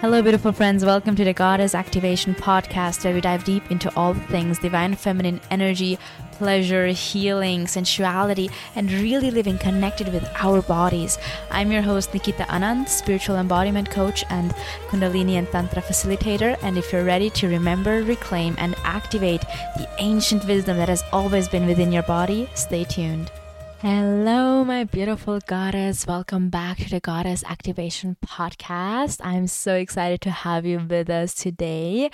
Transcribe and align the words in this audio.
Hello, 0.00 0.22
beautiful 0.22 0.50
friends. 0.50 0.82
Welcome 0.82 1.14
to 1.16 1.24
the 1.24 1.34
Goddess 1.34 1.74
Activation 1.74 2.34
Podcast, 2.34 3.04
where 3.04 3.12
we 3.12 3.20
dive 3.20 3.44
deep 3.44 3.70
into 3.70 3.94
all 3.96 4.14
things 4.14 4.58
divine 4.58 4.94
feminine 4.94 5.42
energy, 5.50 5.98
pleasure, 6.32 6.86
healing, 6.86 7.66
sensuality, 7.66 8.48
and 8.76 8.90
really 8.90 9.30
living 9.30 9.58
connected 9.58 10.10
with 10.10 10.26
our 10.36 10.62
bodies. 10.62 11.18
I'm 11.50 11.70
your 11.70 11.82
host, 11.82 12.14
Nikita 12.14 12.44
Anand, 12.44 12.88
spiritual 12.88 13.36
embodiment 13.36 13.90
coach 13.90 14.24
and 14.30 14.52
Kundalini 14.88 15.34
and 15.34 15.46
Tantra 15.48 15.82
facilitator. 15.82 16.56
And 16.62 16.78
if 16.78 16.94
you're 16.94 17.04
ready 17.04 17.28
to 17.28 17.48
remember, 17.48 18.02
reclaim, 18.02 18.54
and 18.56 18.76
activate 18.84 19.42
the 19.76 19.86
ancient 19.98 20.46
wisdom 20.46 20.78
that 20.78 20.88
has 20.88 21.04
always 21.12 21.46
been 21.46 21.66
within 21.66 21.92
your 21.92 22.04
body, 22.04 22.48
stay 22.54 22.84
tuned. 22.84 23.30
Hello, 23.82 24.62
my 24.62 24.84
beautiful 24.84 25.40
goddess. 25.46 26.06
Welcome 26.06 26.50
back 26.50 26.76
to 26.80 26.90
the 26.90 27.00
Goddess 27.00 27.42
Activation 27.44 28.14
Podcast. 28.22 29.22
I'm 29.24 29.46
so 29.46 29.74
excited 29.74 30.20
to 30.20 30.30
have 30.30 30.66
you 30.66 30.80
with 30.86 31.08
us 31.08 31.32
today. 31.32 32.10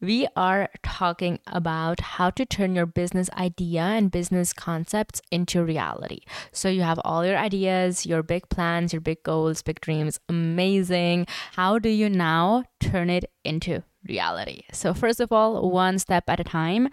We 0.00 0.28
are 0.34 0.70
talking 0.82 1.38
about 1.46 2.00
how 2.00 2.30
to 2.30 2.46
turn 2.46 2.74
your 2.74 2.86
business 2.86 3.28
idea 3.36 3.82
and 3.82 4.10
business 4.10 4.54
concepts 4.54 5.20
into 5.30 5.62
reality. 5.62 6.20
So, 6.52 6.70
you 6.70 6.80
have 6.80 6.98
all 7.04 7.26
your 7.26 7.36
ideas, 7.36 8.06
your 8.06 8.22
big 8.22 8.48
plans, 8.48 8.94
your 8.94 9.02
big 9.02 9.22
goals, 9.22 9.60
big 9.60 9.82
dreams. 9.82 10.18
Amazing. 10.30 11.26
How 11.52 11.78
do 11.78 11.90
you 11.90 12.08
now 12.08 12.64
turn 12.80 13.10
it 13.10 13.26
into 13.44 13.82
reality. 14.06 14.62
So, 14.72 14.94
first 14.94 15.20
of 15.20 15.32
all, 15.32 15.70
one 15.70 15.98
step 15.98 16.24
at 16.28 16.40
a 16.40 16.44
time, 16.44 16.88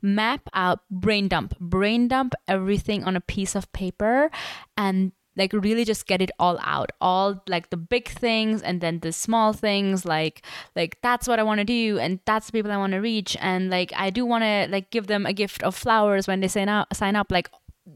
map 0.00 0.48
out, 0.54 0.80
brain 0.90 1.28
dump, 1.28 1.58
brain 1.58 2.08
dump 2.08 2.34
everything 2.48 3.04
on 3.04 3.16
a 3.16 3.20
piece 3.20 3.54
of 3.54 3.72
paper 3.72 4.30
and 4.76 5.12
like 5.36 5.52
really 5.52 5.84
just 5.84 6.06
get 6.06 6.20
it 6.20 6.30
all 6.38 6.58
out 6.62 6.92
all 7.00 7.42
like 7.48 7.70
the 7.70 7.76
big 7.76 8.08
things 8.08 8.62
and 8.62 8.80
then 8.80 9.00
the 9.00 9.12
small 9.12 9.52
things 9.52 10.04
like 10.04 10.44
like 10.76 10.98
that's 11.02 11.26
what 11.26 11.38
i 11.38 11.42
want 11.42 11.58
to 11.58 11.64
do 11.64 11.98
and 11.98 12.20
that's 12.26 12.46
the 12.46 12.52
people 12.52 12.70
i 12.70 12.76
want 12.76 12.92
to 12.92 12.98
reach 12.98 13.36
and 13.40 13.70
like 13.70 13.92
i 13.96 14.10
do 14.10 14.26
want 14.26 14.44
to 14.44 14.68
like 14.70 14.90
give 14.90 15.06
them 15.06 15.24
a 15.24 15.32
gift 15.32 15.62
of 15.62 15.74
flowers 15.74 16.26
when 16.26 16.40
they 16.40 16.48
sign 16.48 16.68
up 16.68 16.92
sign 16.94 17.16
up 17.16 17.32
like 17.32 17.48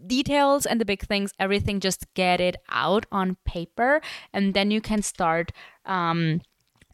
details 0.06 0.67
and 0.67 0.80
the 0.80 0.84
big 0.84 1.03
things 1.03 1.33
everything 1.39 1.78
just 1.78 2.12
get 2.14 2.41
it 2.41 2.56
out 2.70 3.06
on 3.12 3.36
paper 3.45 4.01
and 4.33 4.55
then 4.55 4.70
you 4.70 4.80
can 4.80 5.03
start 5.03 5.53
um 5.84 6.41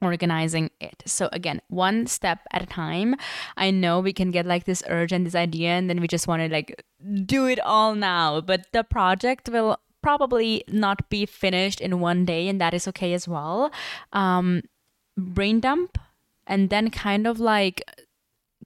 organizing 0.02 0.70
it. 0.80 1.02
So 1.06 1.28
again, 1.32 1.60
one 1.68 2.06
step 2.06 2.40
at 2.52 2.62
a 2.62 2.66
time. 2.66 3.14
I 3.56 3.70
know 3.70 4.00
we 4.00 4.12
can 4.12 4.30
get 4.30 4.46
like 4.46 4.64
this 4.64 4.82
urge 4.88 5.12
and 5.12 5.24
this 5.24 5.34
idea 5.34 5.70
and 5.70 5.88
then 5.88 6.00
we 6.00 6.08
just 6.08 6.26
want 6.26 6.42
to 6.42 6.48
like 6.48 6.84
do 7.24 7.46
it 7.46 7.60
all 7.60 7.94
now, 7.94 8.40
but 8.40 8.66
the 8.72 8.84
project 8.84 9.48
will 9.48 9.78
probably 10.02 10.64
not 10.68 11.08
be 11.08 11.24
finished 11.24 11.80
in 11.80 12.00
one 12.00 12.24
day 12.24 12.48
and 12.48 12.60
that 12.60 12.74
is 12.74 12.88
okay 12.88 13.14
as 13.14 13.28
well. 13.28 13.70
Um 14.12 14.62
brain 15.16 15.60
dump 15.60 15.98
and 16.46 16.70
then 16.70 16.90
kind 16.90 17.26
of 17.26 17.38
like 17.38 17.82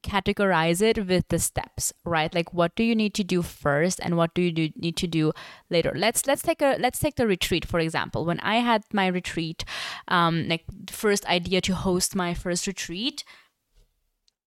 categorize 0.07 0.81
it 0.81 1.07
with 1.07 1.29
the 1.29 1.39
steps 1.39 1.93
right? 2.05 2.35
Like 2.35 2.53
what 2.55 2.75
do 2.77 2.85
you 2.85 2.95
need 2.95 3.15
to 3.15 3.25
do 3.25 3.43
first 3.43 4.01
and 4.03 4.17
what 4.17 4.35
do 4.35 4.43
you 4.43 4.53
do, 4.53 4.69
need 4.77 4.97
to 4.99 5.07
do 5.07 5.33
later? 5.71 5.93
Let's 5.95 6.27
let's 6.27 6.43
take 6.43 6.63
a 6.63 6.77
let's 6.79 6.99
take 6.99 7.17
the 7.17 7.27
retreat 7.27 7.65
for 7.65 7.81
example. 7.81 8.25
When 8.25 8.41
i 8.41 8.57
had 8.57 8.85
my 8.93 9.07
retreat 9.07 9.65
um 10.09 10.49
like 10.49 10.65
first 10.91 11.27
idea 11.27 11.61
to 11.63 11.75
host 11.75 12.15
my 12.15 12.33
first 12.35 12.67
retreat 12.67 13.25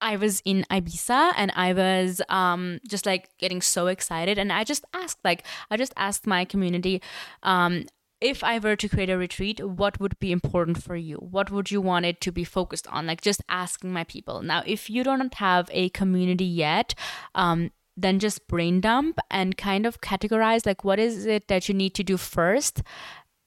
I 0.01 0.15
was 0.15 0.41
in 0.45 0.65
Ibiza 0.71 1.33
and 1.35 1.51
I 1.55 1.73
was 1.73 2.21
um, 2.29 2.79
just 2.87 3.05
like 3.05 3.29
getting 3.37 3.61
so 3.61 3.87
excited. 3.87 4.37
And 4.37 4.51
I 4.51 4.63
just 4.63 4.85
asked, 4.93 5.19
like, 5.23 5.43
I 5.69 5.77
just 5.77 5.93
asked 5.97 6.25
my 6.25 6.45
community, 6.45 7.01
um, 7.43 7.85
if 8.21 8.43
I 8.43 8.59
were 8.59 8.75
to 8.75 8.89
create 8.89 9.09
a 9.09 9.17
retreat, 9.17 9.63
what 9.63 9.99
would 9.99 10.19
be 10.19 10.31
important 10.31 10.83
for 10.83 10.95
you? 10.95 11.15
What 11.17 11.51
would 11.51 11.71
you 11.71 11.81
want 11.81 12.05
it 12.05 12.19
to 12.21 12.31
be 12.31 12.43
focused 12.43 12.87
on? 12.87 13.07
Like 13.07 13.21
just 13.21 13.41
asking 13.47 13.93
my 13.93 14.03
people. 14.03 14.41
Now, 14.41 14.63
if 14.65 14.89
you 14.89 15.03
don't 15.03 15.33
have 15.35 15.69
a 15.71 15.89
community 15.89 16.45
yet, 16.45 16.95
um, 17.33 17.71
then 17.95 18.19
just 18.19 18.47
brain 18.47 18.81
dump 18.81 19.19
and 19.29 19.57
kind 19.57 19.85
of 19.85 20.01
categorize 20.01 20.65
like 20.65 20.83
what 20.83 20.99
is 20.99 21.25
it 21.25 21.47
that 21.47 21.67
you 21.67 21.75
need 21.75 21.93
to 21.93 22.03
do 22.03 22.17
first 22.17 22.81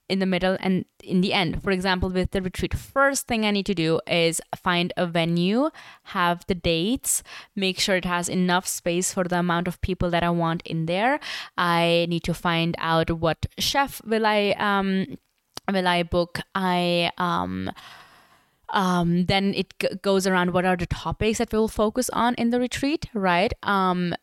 in 0.09 0.19
the 0.19 0.25
middle 0.25 0.57
and 0.59 0.85
in 1.03 1.21
the 1.21 1.33
end. 1.33 1.63
For 1.63 1.71
example, 1.71 2.09
with 2.09 2.31
the 2.31 2.41
retreat, 2.41 2.73
first 2.73 3.27
thing 3.27 3.45
I 3.45 3.51
need 3.51 3.65
to 3.67 3.73
do 3.73 3.99
is 4.07 4.41
find 4.55 4.93
a 4.97 5.07
venue, 5.07 5.69
have 6.03 6.45
the 6.47 6.55
dates, 6.55 7.23
make 7.55 7.79
sure 7.79 7.95
it 7.95 8.05
has 8.05 8.29
enough 8.29 8.67
space 8.67 9.13
for 9.13 9.23
the 9.23 9.39
amount 9.39 9.67
of 9.67 9.81
people 9.81 10.09
that 10.11 10.23
I 10.23 10.29
want 10.29 10.61
in 10.63 10.85
there. 10.85 11.19
I 11.57 12.05
need 12.09 12.23
to 12.23 12.33
find 12.33 12.75
out 12.79 13.09
what 13.11 13.45
chef 13.57 14.01
will 14.05 14.25
I 14.25 14.51
um 14.59 15.17
will 15.71 15.87
I 15.87 16.03
book. 16.03 16.39
I 16.53 17.11
um 17.17 17.71
um, 18.73 19.25
then 19.25 19.53
it 19.53 19.73
g- 19.79 19.87
goes 20.01 20.25
around 20.25 20.51
what 20.51 20.65
are 20.65 20.75
the 20.75 20.87
topics 20.87 21.37
that 21.37 21.51
we 21.51 21.59
will 21.59 21.67
focus 21.67 22.09
on 22.11 22.33
in 22.35 22.49
the 22.49 22.59
retreat, 22.59 23.05
right? 23.13 23.53
Um, 23.61 24.15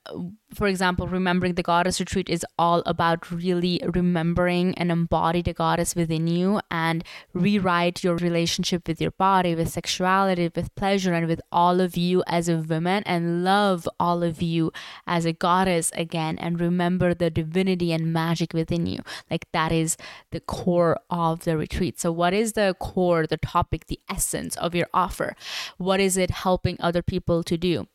for 0.53 0.67
example, 0.67 1.07
remembering 1.07 1.55
the 1.55 1.63
goddess 1.63 2.01
retreat 2.01 2.29
is 2.29 2.45
all 2.59 2.83
about 2.85 3.31
really 3.31 3.81
remembering 3.85 4.75
and 4.75 4.91
embody 4.91 5.43
the 5.43 5.53
goddess 5.53 5.95
within 5.95 6.27
you 6.27 6.61
and 6.71 7.05
rewrite 7.33 8.03
your 8.03 8.17
relationship 8.17 8.89
with 8.89 9.01
your 9.01 9.13
body, 9.13 9.55
with 9.55 9.69
sexuality, 9.69 10.51
with 10.55 10.75
pleasure, 10.75 11.13
and 11.13 11.29
with 11.29 11.41
all 11.53 11.81
of 11.81 11.97
you 11.97 12.25
as 12.27 12.49
a 12.49 12.57
woman, 12.57 13.03
and 13.07 13.45
love 13.45 13.89
all 14.01 14.23
of 14.23 14.43
you 14.43 14.73
as 15.07 15.25
a 15.25 15.33
goddess 15.33 15.93
again, 15.95 16.37
and 16.39 16.61
remember 16.61 17.15
the 17.15 17.31
divinity 17.31 17.93
and 17.93 18.13
magic 18.13 18.53
within 18.53 18.87
you. 18.87 19.01
Like 19.31 19.47
that 19.53 19.71
is 19.71 19.97
the 20.33 20.41
core 20.41 20.99
of 21.11 21.45
the 21.45 21.57
retreat. 21.57 22.01
So, 22.01 22.11
what 22.11 22.35
is 22.35 22.55
the 22.55 22.75
core, 22.81 23.27
the 23.27 23.37
topic, 23.37 23.87
the 23.87 24.01
essence 24.11 24.57
of 24.57 24.75
your 24.75 24.89
offer? 24.93 25.37
What 25.79 26.01
is 26.01 26.17
it 26.17 26.31
helping 26.31 26.77
other 26.81 27.03
people 27.03 27.43
to 27.45 27.57
do? 27.57 27.87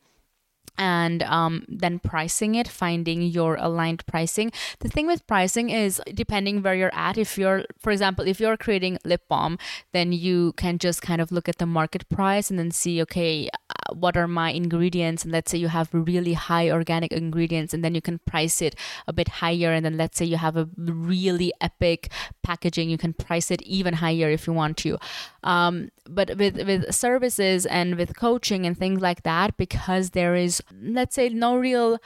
And 0.78 1.22
um, 1.24 1.64
then 1.68 1.98
pricing 1.98 2.54
it 2.54 2.68
finding 2.68 3.22
your 3.22 3.56
aligned 3.56 4.04
pricing. 4.06 4.52
The 4.80 4.88
thing 4.88 5.06
with 5.06 5.26
pricing 5.26 5.70
is 5.70 6.00
depending 6.14 6.62
where 6.62 6.74
you're 6.74 6.94
at 6.94 7.18
if 7.18 7.38
you're 7.38 7.64
for 7.78 7.90
example 7.90 8.26
if 8.26 8.40
you're 8.40 8.56
creating 8.56 8.98
lip 9.04 9.22
balm 9.28 9.58
then 9.92 10.12
you 10.12 10.52
can 10.52 10.78
just 10.78 11.02
kind 11.02 11.20
of 11.20 11.32
look 11.32 11.48
at 11.48 11.58
the 11.58 11.66
market 11.66 12.08
price 12.08 12.50
and 12.50 12.58
then 12.58 12.70
see 12.70 13.00
okay 13.02 13.48
what 13.92 14.16
are 14.16 14.28
my 14.28 14.50
ingredients 14.50 15.24
and 15.24 15.32
let's 15.32 15.50
say 15.50 15.58
you 15.58 15.68
have 15.68 15.88
really 15.92 16.32
high 16.32 16.70
organic 16.70 17.12
ingredients 17.12 17.72
and 17.74 17.84
then 17.84 17.94
you 17.94 18.00
can 18.00 18.18
price 18.20 18.60
it 18.62 18.74
a 19.06 19.12
bit 19.12 19.28
higher 19.28 19.72
and 19.72 19.84
then 19.84 19.96
let's 19.96 20.18
say 20.18 20.24
you 20.24 20.36
have 20.36 20.56
a 20.56 20.68
really 20.76 21.52
epic 21.60 22.10
packaging 22.42 22.90
you 22.90 22.98
can 22.98 23.12
price 23.12 23.50
it 23.50 23.62
even 23.62 23.94
higher 23.94 24.30
if 24.30 24.46
you 24.46 24.52
want 24.52 24.76
to. 24.76 24.98
Um, 25.42 25.90
but 26.08 26.36
with 26.36 26.56
with 26.66 26.94
services 26.94 27.66
and 27.66 27.96
with 27.96 28.16
coaching 28.16 28.66
and 28.66 28.76
things 28.76 29.00
like 29.00 29.22
that 29.22 29.56
because 29.56 30.10
there 30.10 30.34
is 30.34 30.62
let's 30.80 31.14
say 31.14 31.28
no 31.28 31.56
real 31.56 31.98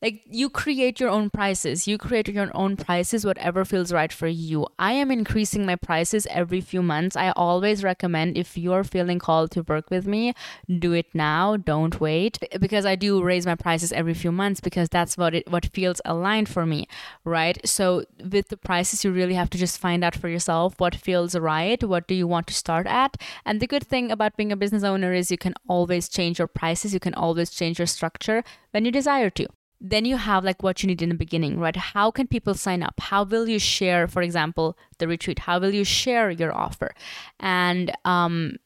like 0.00 0.22
you 0.26 0.48
create 0.48 1.00
your 1.00 1.08
own 1.08 1.28
prices. 1.28 1.88
You 1.88 1.98
create 1.98 2.28
your 2.28 2.50
own 2.54 2.76
prices 2.76 3.26
whatever 3.26 3.64
feels 3.64 3.92
right 3.92 4.12
for 4.12 4.28
you. 4.28 4.66
I 4.78 4.92
am 4.92 5.10
increasing 5.10 5.66
my 5.66 5.76
prices 5.76 6.26
every 6.30 6.60
few 6.60 6.82
months. 6.82 7.16
I 7.16 7.30
always 7.30 7.82
recommend 7.82 8.36
if 8.36 8.56
you're 8.56 8.84
feeling 8.84 9.18
called 9.18 9.50
to 9.52 9.62
work 9.62 9.90
with 9.90 10.06
me 10.06 10.34
do 10.78 10.92
it 10.92 11.06
now. 11.14 11.56
Don't 11.56 12.00
wait. 12.00 12.38
Because 12.60 12.86
i 12.86 12.94
do 12.94 13.22
raise 13.22 13.46
my 13.46 13.54
prices 13.54 13.92
every 13.92 14.14
few 14.14 14.30
months 14.32 14.60
because 14.60 14.88
that's 14.88 15.16
what 15.16 15.34
it 15.34 15.50
what 15.50 15.66
feels 15.66 16.00
aligned 16.04 16.48
for 16.48 16.64
me 16.64 16.86
right? 17.24 17.58
So 17.66 18.04
with 18.30 18.48
the 18.48 18.56
prices 18.56 19.04
you 19.04 19.12
really 19.12 19.34
have 19.34 19.50
to 19.50 19.58
just 19.58 19.78
find 19.78 20.04
out 20.04 20.14
for 20.14 20.28
yourself 20.28 20.74
what 20.78 20.94
feels 20.94 21.36
right 21.36 21.82
what 21.82 22.06
do 22.06 22.14
you 22.14 22.26
want 22.26 22.46
to 22.48 22.54
start 22.54 22.86
at. 22.86 23.16
And 23.44 23.60
the 23.60 23.66
good 23.66 23.86
thing 23.86 24.12
about 24.12 24.36
being 24.36 24.52
a 24.52 24.56
business 24.56 24.84
owner 24.84 25.12
is 25.12 25.30
you 25.30 25.38
can 25.38 25.54
always 25.68 26.08
change 26.08 26.38
your 26.38 26.48
prices. 26.48 26.94
You 26.94 27.00
can 27.00 27.14
always 27.14 27.50
change 27.50 27.78
your 27.78 27.86
structure 27.86 28.44
when 28.70 28.84
you 28.84 28.92
desire 28.92 29.30
to 29.30 29.48
then 29.80 30.04
you 30.04 30.16
have 30.16 30.44
like 30.44 30.62
what 30.62 30.82
you 30.82 30.88
need 30.88 31.02
in 31.02 31.08
the 31.08 31.14
beginning, 31.14 31.58
right? 31.58 31.76
How 31.76 32.10
can 32.10 32.26
people 32.26 32.54
sign 32.54 32.82
up? 32.82 32.98
How 32.98 33.22
will 33.22 33.48
you 33.48 33.58
share, 33.58 34.08
for 34.08 34.22
example, 34.22 34.76
the 34.98 35.06
retreat? 35.06 35.40
How 35.40 35.58
will 35.58 35.72
you 35.72 35.84
share 35.84 36.30
your 36.30 36.56
offer? 36.56 36.94
And 37.38 37.92
um, 38.04 38.56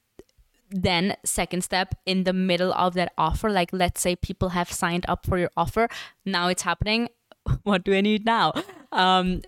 then 0.70 1.16
second 1.24 1.62
step 1.62 1.94
in 2.06 2.24
the 2.24 2.32
middle 2.32 2.72
of 2.72 2.94
that 2.94 3.12
offer, 3.18 3.50
like 3.50 3.70
let's 3.72 4.00
say 4.00 4.16
people 4.16 4.50
have 4.50 4.72
signed 4.72 5.04
up 5.06 5.26
for 5.26 5.38
your 5.38 5.50
offer, 5.56 5.88
now 6.24 6.48
it's 6.48 6.62
happening. 6.62 7.08
What 7.64 7.82
do 7.84 7.92
I 7.92 8.00
need 8.00 8.24
now? 8.24 8.52
Um, 8.92 9.42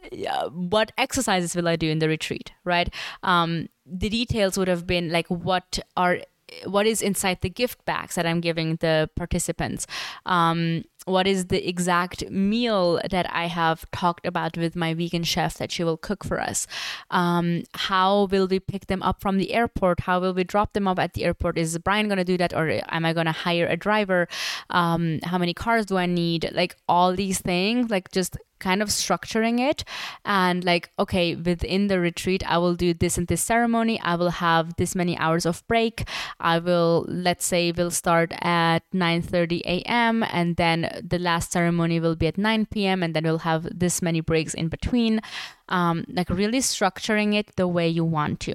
what 0.53 0.91
exercises 0.99 1.55
will 1.55 1.69
I 1.69 1.77
do 1.77 1.89
in 1.89 2.01
the 2.01 2.09
retreat, 2.09 2.51
right? 2.65 2.93
Um, 3.23 3.69
the 3.87 4.09
details 4.09 4.59
would 4.59 4.67
have 4.67 4.85
been 4.85 5.11
like 5.11 5.29
what 5.29 5.79
are 5.97 6.19
what 6.67 6.87
is 6.87 7.03
inside 7.03 7.41
the 7.41 7.51
gift 7.51 7.85
bags 7.85 8.15
that 8.15 8.27
I'm 8.27 8.41
giving 8.41 8.77
the 8.77 9.11
participants. 9.17 9.87
Um, 10.27 10.85
what 11.05 11.27
is 11.27 11.47
the 11.47 11.69
exact 11.69 12.31
meal 12.31 13.01
that 13.11 13.27
I 13.33 13.47
have 13.47 13.91
talked 13.91 14.27
about 14.27 14.57
with 14.57 14.75
my 14.75 14.95
vegan 14.95 15.25
chef 15.25 15.59
that 15.59 15.71
she 15.71 15.85
will 15.85 15.97
cook 15.97 16.25
for 16.25 16.41
us? 16.41 16.67
Um, 17.11 17.65
how 17.75 18.25
will 18.31 18.47
we 18.47 18.61
pick 18.61 18.87
them 18.87 19.03
up 19.03 19.21
from 19.21 19.39
the 19.39 19.53
airport? 19.53 20.01
How 20.01 20.21
will 20.21 20.35
we 20.35 20.45
drop 20.45 20.73
them 20.73 20.89
off 20.89 20.99
at 20.99 21.15
the 21.15 21.25
airport? 21.25 21.59
Is 21.59 21.79
Brian 21.79 22.09
going 22.09 22.19
to 22.19 22.25
do 22.25 22.39
that 22.39 22.55
or 22.55 22.81
am 22.89 23.05
I 23.05 23.13
going 23.13 23.27
to 23.27 23.33
hire 23.33 23.67
a 23.67 23.77
driver? 23.77 24.29
Um, 24.71 25.21
how 25.23 25.39
many 25.39 25.55
cars 25.55 25.87
do 25.87 25.97
I 25.97 26.07
need? 26.07 26.51
Like 26.53 26.77
all 26.89 27.15
these 27.15 27.41
things, 27.41 27.91
like 27.91 28.11
just 28.11 28.37
kind 28.59 28.83
of 28.83 28.89
structuring 28.89 29.61
it 29.61 29.85
and 30.25 30.65
like 30.65 30.91
okay 30.99 31.35
within 31.35 31.89
the 31.89 32.01
retreat 32.01 32.43
i 32.49 32.57
will 32.59 32.75
do 32.75 32.95
this 32.95 33.19
and 33.19 33.29
this 33.29 33.43
ceremony 33.43 34.01
i 34.01 34.15
will 34.15 34.31
have 34.31 34.75
this 34.77 34.95
many 34.95 35.17
hours 35.19 35.45
of 35.47 35.67
break 35.67 36.09
i 36.41 36.59
will 36.59 37.05
let's 37.09 37.45
say 37.45 37.73
we'll 37.73 37.91
start 37.91 38.33
at 38.41 38.81
9:30 38.95 39.61
a.m. 39.65 40.23
and 40.31 40.57
then 40.57 41.03
the 41.03 41.19
last 41.19 41.53
ceremony 41.53 42.01
will 42.01 42.17
be 42.17 42.27
at 42.27 42.39
9 42.39 42.67
p.m. 42.67 43.03
and 43.03 43.15
then 43.15 43.25
we'll 43.25 43.39
have 43.39 43.67
this 43.77 44.01
many 44.03 44.21
breaks 44.21 44.55
in 44.55 44.69
between 44.69 45.21
um, 45.69 46.05
like 46.09 46.31
really 46.31 46.59
structuring 46.59 47.35
it 47.35 47.57
the 47.57 47.69
way 47.69 47.89
you 47.89 48.05
want 48.05 48.41
to 48.41 48.55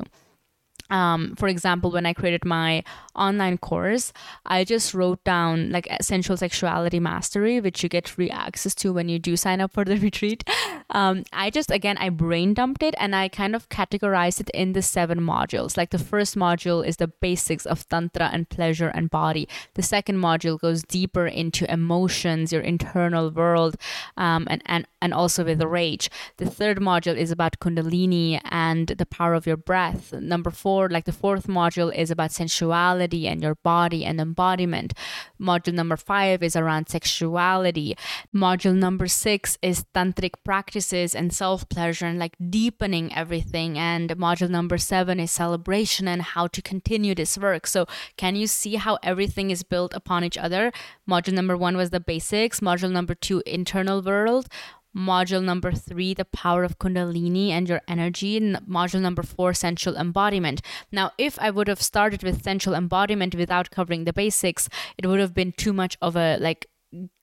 um, 0.89 1.35
for 1.35 1.47
example, 1.47 1.91
when 1.91 2.05
I 2.05 2.13
created 2.13 2.45
my 2.45 2.83
online 3.15 3.57
course, 3.57 4.11
I 4.45 4.63
just 4.63 4.93
wrote 4.93 5.23
down 5.23 5.71
like 5.71 5.87
essential 5.99 6.37
sexuality 6.37 6.99
mastery, 6.99 7.59
which 7.59 7.83
you 7.83 7.89
get 7.89 8.07
free 8.07 8.29
access 8.29 8.73
to 8.75 8.93
when 8.93 9.09
you 9.09 9.19
do 9.19 9.35
sign 9.35 9.61
up 9.61 9.71
for 9.71 9.85
the 9.85 9.97
retreat. 10.09 10.43
Um, 10.91 11.23
I 11.31 11.49
just, 11.49 11.69
again, 11.69 11.97
I 11.97 12.09
brain 12.09 12.53
dumped 12.53 12.81
it 12.81 12.95
and 12.97 13.15
I 13.15 13.27
kind 13.27 13.55
of 13.55 13.69
categorized 13.69 14.39
it 14.39 14.49
in 14.53 14.73
the 14.73 14.81
seven 14.81 15.19
modules. 15.19 15.77
Like 15.77 15.91
the 15.91 15.99
first 15.99 16.35
module 16.35 16.85
is 16.85 16.97
the 16.97 17.07
basics 17.07 17.65
of 17.65 17.87
Tantra 17.89 18.29
and 18.33 18.49
pleasure 18.49 18.87
and 18.87 19.09
body. 19.09 19.47
The 19.75 19.83
second 19.83 20.17
module 20.17 20.59
goes 20.59 20.81
deeper 20.83 21.27
into 21.27 21.71
emotions, 21.71 22.51
your 22.51 22.61
internal 22.61 23.29
world, 23.29 23.75
um, 24.17 24.47
and, 24.49 24.63
and, 24.65 24.87
and 25.01 25.13
also 25.13 25.43
with 25.43 25.61
rage. 25.61 26.09
The 26.37 26.49
third 26.49 26.79
module 26.79 27.15
is 27.15 27.29
about 27.29 27.59
Kundalini 27.59 28.41
and 28.45 28.87
the 28.87 29.05
power 29.05 29.33
of 29.33 29.45
your 29.45 29.57
breath. 29.57 30.13
Number 30.13 30.49
four, 30.49 30.78
like 30.87 31.05
the 31.05 31.11
fourth 31.11 31.47
module 31.47 31.93
is 31.93 32.11
about 32.11 32.31
sensuality 32.31 33.27
and 33.27 33.41
your 33.41 33.55
body 33.55 34.05
and 34.05 34.21
embodiment. 34.21 34.93
Module 35.41 35.73
number 35.73 35.97
five 35.97 36.43
is 36.43 36.55
around 36.55 36.87
sexuality. 36.87 37.97
Module 38.33 38.75
number 38.75 39.07
six 39.07 39.57
is 39.61 39.85
tantric 39.93 40.35
practices 40.45 41.15
and 41.15 41.33
self 41.33 41.67
pleasure 41.67 42.05
and 42.05 42.19
like 42.19 42.35
deepening 42.49 43.13
everything. 43.15 43.77
And 43.77 44.09
module 44.11 44.49
number 44.49 44.77
seven 44.77 45.19
is 45.19 45.31
celebration 45.31 46.07
and 46.07 46.21
how 46.21 46.47
to 46.47 46.61
continue 46.61 47.15
this 47.15 47.37
work. 47.37 47.67
So, 47.67 47.85
can 48.15 48.35
you 48.35 48.47
see 48.47 48.75
how 48.75 48.99
everything 49.03 49.49
is 49.49 49.63
built 49.63 49.93
upon 49.93 50.23
each 50.23 50.37
other? 50.37 50.71
Module 51.09 51.33
number 51.33 51.57
one 51.57 51.75
was 51.75 51.89
the 51.89 51.99
basics, 51.99 52.59
module 52.59 52.91
number 52.91 53.15
two, 53.15 53.41
internal 53.45 54.01
world 54.01 54.47
module 54.95 55.43
number 55.43 55.71
three, 55.71 56.13
the 56.13 56.25
power 56.25 56.63
of 56.63 56.79
Kundalini 56.79 57.49
and 57.49 57.69
your 57.69 57.81
energy, 57.87 58.37
and 58.37 58.57
module 58.67 59.01
number 59.01 59.23
four, 59.23 59.53
sensual 59.53 59.95
embodiment. 59.95 60.61
Now, 60.91 61.11
if 61.17 61.37
I 61.39 61.51
would 61.51 61.67
have 61.67 61.81
started 61.81 62.23
with 62.23 62.43
sensual 62.43 62.73
embodiment 62.73 63.35
without 63.35 63.71
covering 63.71 64.05
the 64.05 64.13
basics, 64.13 64.69
it 64.97 65.05
would 65.05 65.19
have 65.19 65.33
been 65.33 65.51
too 65.51 65.73
much 65.73 65.97
of 66.01 66.15
a 66.15 66.37
like 66.37 66.67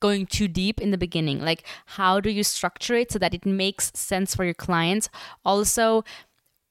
going 0.01 0.27
too 0.27 0.49
deep 0.49 0.81
in 0.81 0.91
the 0.91 0.99
beginning. 0.99 1.41
Like, 1.41 1.65
how 1.87 2.21
do 2.21 2.31
you 2.31 2.45
structure 2.45 2.95
it 2.95 3.11
so 3.11 3.19
that 3.19 3.35
it 3.35 3.45
makes 3.45 3.91
sense 3.95 4.35
for 4.35 4.45
your 4.45 4.55
clients? 4.55 5.09
Also, 5.45 6.05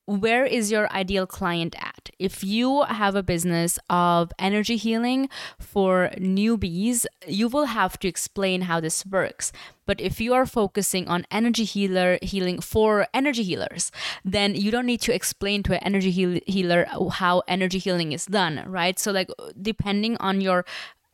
where 0.05 0.45
is 0.45 0.71
your 0.71 0.91
ideal 0.91 1.25
client 1.25 1.75
at? 1.79 2.09
If 2.19 2.43
you 2.43 2.83
have 2.83 3.15
a 3.15 3.23
business 3.23 3.79
of 3.89 4.31
energy 4.37 4.77
healing 4.77 5.29
for 5.59 6.11
newbies, 6.17 7.05
you 7.27 7.47
will 7.47 7.65
have 7.65 7.97
to 7.99 8.07
explain 8.07 8.61
how 8.61 8.79
this 8.79 9.05
works. 9.05 9.51
But 9.85 9.99
if 9.99 10.21
you 10.21 10.33
are 10.33 10.45
focusing 10.45 11.07
on 11.07 11.25
energy 11.31 11.63
healer 11.63 12.19
healing 12.21 12.59
for 12.59 13.07
energy 13.13 13.43
healers, 13.43 13.91
then 14.23 14.55
you 14.55 14.71
don't 14.71 14.85
need 14.85 15.01
to 15.01 15.13
explain 15.13 15.63
to 15.63 15.73
an 15.73 15.83
energy 15.83 16.11
heal- 16.11 16.39
healer 16.45 16.87
how 17.13 17.43
energy 17.47 17.79
healing 17.79 18.11
is 18.11 18.25
done, 18.25 18.63
right? 18.67 18.97
So 18.99 19.11
like 19.11 19.29
depending 19.61 20.17
on 20.17 20.41
your 20.41 20.65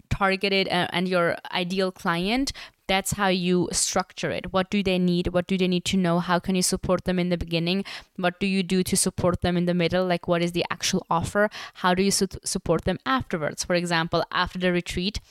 targeted 0.09 0.67
uh, 0.67 0.87
and 0.91 1.07
your 1.07 1.37
ideal 1.51 1.91
client 1.91 2.51
that's 2.91 3.13
how 3.13 3.27
you 3.29 3.69
structure 3.71 4.31
it. 4.31 4.51
What 4.51 4.69
do 4.69 4.83
they 4.83 4.99
need? 4.99 5.27
What 5.27 5.47
do 5.47 5.57
they 5.57 5.67
need 5.67 5.85
to 5.85 5.97
know? 5.97 6.19
How 6.19 6.39
can 6.39 6.55
you 6.55 6.61
support 6.61 7.05
them 7.05 7.19
in 7.19 7.29
the 7.29 7.37
beginning? 7.37 7.85
What 8.17 8.39
do 8.39 8.47
you 8.47 8.63
do 8.63 8.83
to 8.83 8.97
support 8.97 9.41
them 9.41 9.55
in 9.55 9.65
the 9.65 9.73
middle? 9.73 10.05
Like 10.05 10.27
what 10.27 10.41
is 10.41 10.51
the 10.51 10.65
actual 10.69 11.05
offer? 11.09 11.49
How 11.75 11.93
do 11.93 12.03
you 12.03 12.11
su- 12.11 12.41
support 12.43 12.83
them 12.83 12.99
afterwards? 13.05 13.63
For 13.63 13.75
example 13.75 14.25
after 14.31 14.59
the 14.59 14.73
retreat 14.73 15.21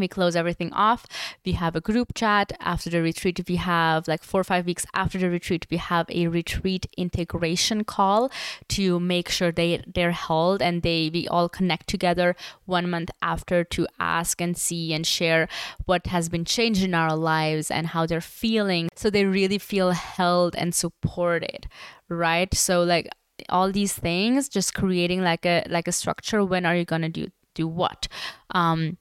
we 0.00 0.08
close 0.08 0.36
everything 0.36 0.72
off. 0.72 1.06
We 1.44 1.52
have 1.52 1.76
a 1.76 1.80
group 1.80 2.14
chat 2.14 2.52
after 2.60 2.90
the 2.90 3.02
retreat. 3.02 3.40
We 3.48 3.56
have 3.56 4.08
like 4.08 4.22
four 4.22 4.40
or 4.40 4.44
five 4.44 4.66
weeks 4.66 4.86
after 4.94 5.18
the 5.18 5.30
retreat, 5.30 5.66
we 5.70 5.76
have 5.76 6.06
a 6.10 6.28
retreat 6.28 6.86
integration 6.96 7.84
call 7.84 8.30
to 8.68 9.00
make 9.00 9.28
sure 9.28 9.52
they 9.52 9.82
they're 9.86 10.12
held 10.12 10.62
and 10.62 10.82
they 10.82 11.10
we 11.12 11.28
all 11.28 11.48
connect 11.48 11.88
together 11.88 12.34
one 12.66 12.88
month 12.88 13.10
after 13.22 13.64
to 13.64 13.86
ask 13.98 14.40
and 14.40 14.56
see 14.56 14.92
and 14.92 15.06
share 15.06 15.48
what 15.86 16.06
has 16.06 16.28
been 16.28 16.44
changed 16.44 16.82
in 16.82 16.94
our 16.94 17.16
lives 17.16 17.70
and 17.70 17.88
how 17.88 18.06
they're 18.06 18.20
feeling. 18.20 18.88
So 18.94 19.10
they 19.10 19.24
really 19.24 19.58
feel 19.58 19.92
held 19.92 20.54
and 20.56 20.74
supported, 20.74 21.66
right? 22.08 22.52
So 22.54 22.82
like 22.82 23.08
all 23.48 23.70
these 23.72 23.92
things, 23.92 24.48
just 24.48 24.74
creating 24.74 25.22
like 25.22 25.44
a 25.46 25.64
like 25.68 25.88
a 25.88 25.92
structure. 25.92 26.44
When 26.44 26.66
are 26.66 26.76
you 26.76 26.84
gonna 26.84 27.08
do 27.08 27.28
do 27.54 27.66
what? 27.68 28.08
Um, 28.50 28.98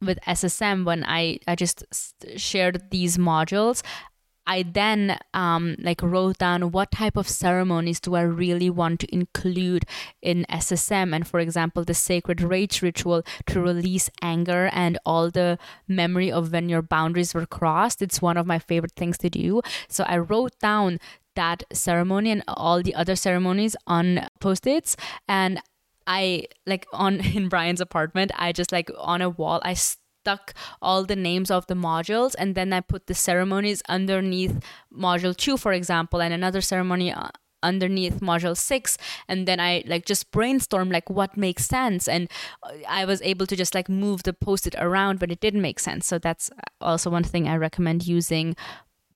with 0.00 0.18
SSM 0.26 0.84
when 0.84 1.04
I, 1.04 1.38
I 1.46 1.54
just 1.54 1.84
shared 2.36 2.90
these 2.90 3.18
modules, 3.18 3.82
I 4.48 4.62
then 4.62 5.18
um, 5.34 5.76
like 5.78 6.02
wrote 6.02 6.38
down 6.38 6.72
what 6.72 6.90
type 6.90 7.18
of 7.18 7.28
ceremonies 7.28 8.00
do 8.00 8.14
I 8.14 8.22
really 8.22 8.70
want 8.70 9.00
to 9.00 9.14
include 9.14 9.84
in 10.22 10.46
SSM, 10.48 11.14
and 11.14 11.28
for 11.28 11.38
example, 11.38 11.84
the 11.84 11.92
sacred 11.92 12.40
rage 12.40 12.80
ritual 12.80 13.22
to 13.46 13.60
release 13.60 14.08
anger 14.22 14.70
and 14.72 14.98
all 15.04 15.30
the 15.30 15.58
memory 15.86 16.32
of 16.32 16.50
when 16.50 16.70
your 16.70 16.80
boundaries 16.80 17.34
were 17.34 17.44
crossed. 17.44 18.00
It's 18.00 18.22
one 18.22 18.38
of 18.38 18.46
my 18.46 18.58
favorite 18.58 18.96
things 18.96 19.18
to 19.18 19.28
do. 19.28 19.60
So 19.88 20.04
I 20.04 20.16
wrote 20.16 20.58
down 20.60 20.98
that 21.36 21.62
ceremony 21.70 22.30
and 22.30 22.42
all 22.48 22.82
the 22.82 22.94
other 22.94 23.16
ceremonies 23.16 23.76
on 23.86 24.28
post-its, 24.40 24.96
and 25.28 25.60
I 26.08 26.46
like 26.66 26.86
on 26.92 27.20
in 27.36 27.48
Brian's 27.48 27.80
apartment, 27.80 28.32
I 28.34 28.50
just 28.52 28.72
like 28.72 28.90
on 28.98 29.22
a 29.22 29.30
wall, 29.30 29.60
I 29.62 29.74
stuck 29.74 30.54
all 30.82 31.04
the 31.04 31.16
names 31.16 31.50
of 31.50 31.66
the 31.68 31.74
modules 31.74 32.34
and 32.38 32.54
then 32.54 32.72
I 32.72 32.80
put 32.80 33.06
the 33.06 33.14
ceremonies 33.14 33.82
underneath 33.88 34.58
module 34.92 35.36
2 35.36 35.56
for 35.56 35.72
example 35.72 36.20
and 36.20 36.34
another 36.34 36.60
ceremony 36.60 37.12
uh, 37.12 37.28
underneath 37.62 38.20
module 38.20 38.56
6 38.56 38.98
and 39.26 39.48
then 39.48 39.58
i 39.58 39.82
like 39.86 40.06
just 40.06 40.30
brainstorm 40.30 40.90
like 40.90 41.10
what 41.10 41.36
makes 41.36 41.66
sense 41.66 42.06
and 42.06 42.30
uh, 42.62 42.70
i 42.88 43.04
was 43.04 43.20
able 43.22 43.46
to 43.46 43.56
just 43.56 43.74
like 43.74 43.88
move 43.88 44.22
the 44.22 44.32
post-it 44.32 44.76
around 44.78 45.18
but 45.18 45.32
it 45.32 45.40
didn't 45.40 45.60
make 45.62 45.80
sense. 45.80 46.06
So 46.06 46.18
that's 46.18 46.50
also 46.80 47.10
one 47.10 47.24
thing 47.24 47.48
i 47.48 47.56
recommend 47.56 48.06
using 48.06 48.54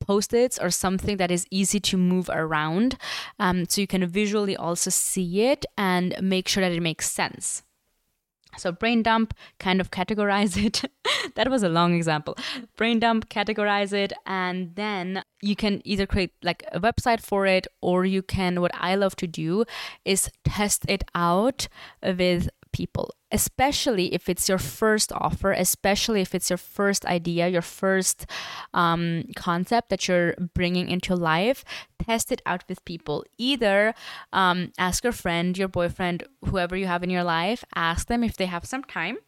post-its 0.07 0.59
or 0.59 0.71
something 0.71 1.17
that 1.17 1.31
is 1.31 1.47
easy 1.51 1.81
to 1.81 1.97
move 1.97 2.29
around 2.33 2.97
um, 3.39 3.65
so 3.69 3.81
you 3.81 3.87
can 3.87 4.07
visually 4.07 4.57
also 4.57 4.91
see 4.91 5.43
it 5.43 5.65
and 5.77 6.15
make 6.21 6.49
sure 6.49 6.63
that 6.63 6.73
it 6.73 6.83
makes 6.83 7.11
sense. 7.11 7.63
So 8.59 8.71
brain 8.71 9.03
dump 9.03 9.35
kind 9.59 9.81
of 9.81 9.91
categorize 9.91 10.63
it. 10.63 10.83
That 11.37 11.49
was 11.49 11.63
a 11.63 11.69
long 11.69 11.95
example. 11.95 12.37
Brain 12.77 12.99
dump 12.99 13.29
categorize 13.31 13.93
it 13.93 14.13
and 14.27 14.75
then 14.75 15.23
you 15.41 15.57
can 15.57 15.81
either 15.85 16.07
create 16.07 16.33
like 16.43 16.65
a 16.73 16.81
website 16.81 17.21
for 17.21 17.47
it 17.47 17.67
or 17.81 18.05
you 18.05 18.23
can 18.23 18.61
what 18.61 18.73
i 18.75 18.95
love 18.95 19.15
to 19.17 19.27
do 19.27 19.65
is 20.05 20.31
test 20.45 20.85
it 20.89 21.05
out 21.15 21.69
with 22.03 22.49
people, 22.73 23.15
especially 23.31 24.15
if 24.15 24.29
it's 24.29 24.49
your 24.49 24.59
first 24.59 25.13
offer, 25.13 25.53
especially 25.53 26.21
if 26.21 26.35
it's 26.35 26.51
your 26.51 26.57
first 26.57 27.05
idea, 27.07 27.49
your 27.49 27.63
first 27.63 28.27
um, 28.75 29.25
concept 29.37 29.91
that 29.91 30.09
you're 30.09 30.35
bringing 30.55 30.89
into 30.89 31.15
life. 31.15 31.65
Test 32.05 32.33
it 32.33 32.43
out 32.47 32.65
with 32.69 32.85
people. 32.85 33.25
Either 33.39 33.95
um, 34.33 34.73
ask 34.79 35.05
your 35.05 35.13
friend, 35.13 35.57
your 35.57 35.69
boyfriend, 35.69 36.25
whoever 36.45 36.77
you 36.77 36.87
have 36.87 37.03
in 37.03 37.11
your 37.11 37.25
life, 37.25 37.65
ask 37.75 38.09
them 38.09 38.25
if 38.25 38.37
they 38.37 38.47
have 38.47 38.65
some 38.65 38.85
time 38.85 39.19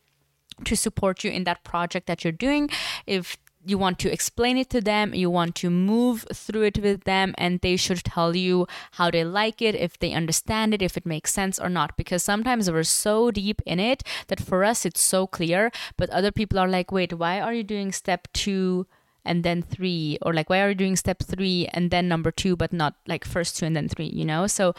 to 0.64 0.76
support 0.76 1.24
you 1.24 1.30
in 1.30 1.44
that 1.44 1.64
project 1.64 2.06
that 2.06 2.24
you're 2.24 2.32
doing. 2.32 2.70
If 3.06 3.36
you 3.66 3.78
want 3.78 3.98
to 4.00 4.12
explain 4.12 4.56
it 4.56 4.70
to 4.70 4.80
them, 4.80 5.14
you 5.14 5.30
want 5.30 5.54
to 5.56 5.70
move 5.70 6.26
through 6.32 6.62
it 6.62 6.78
with 6.78 7.04
them, 7.04 7.34
and 7.38 7.60
they 7.60 7.76
should 7.76 8.04
tell 8.04 8.36
you 8.36 8.66
how 8.92 9.10
they 9.10 9.24
like 9.24 9.62
it, 9.62 9.74
if 9.74 9.98
they 9.98 10.12
understand 10.12 10.74
it, 10.74 10.82
if 10.82 10.96
it 10.96 11.06
makes 11.06 11.32
sense 11.32 11.58
or 11.58 11.68
not. 11.68 11.96
Because 11.96 12.22
sometimes 12.22 12.70
we're 12.70 12.82
so 12.82 13.30
deep 13.30 13.62
in 13.66 13.80
it 13.80 14.02
that 14.28 14.40
for 14.40 14.64
us 14.64 14.84
it's 14.84 15.00
so 15.00 15.26
clear, 15.26 15.70
but 15.96 16.10
other 16.10 16.32
people 16.32 16.58
are 16.58 16.68
like, 16.68 16.92
wait, 16.92 17.12
why 17.12 17.40
are 17.40 17.54
you 17.54 17.64
doing 17.64 17.92
step 17.92 18.28
two? 18.32 18.86
and 19.24 19.42
then 19.42 19.62
three 19.62 20.18
or 20.22 20.34
like 20.34 20.50
why 20.50 20.60
are 20.60 20.68
you 20.70 20.74
doing 20.74 20.96
step 20.96 21.22
three 21.22 21.66
and 21.72 21.90
then 21.90 22.06
number 22.06 22.30
two 22.30 22.56
but 22.56 22.72
not 22.72 22.94
like 23.06 23.24
first 23.24 23.56
two 23.56 23.64
and 23.64 23.74
then 23.74 23.88
three 23.88 24.06
you 24.06 24.24
know 24.24 24.46
so 24.46 24.74